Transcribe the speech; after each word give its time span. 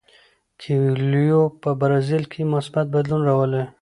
کویلیو 0.61 1.43
په 1.61 1.69
برازیل 1.79 2.23
کې 2.31 2.41
مثبت 2.53 2.85
بدلون 2.95 3.21
راولي. 3.29 3.63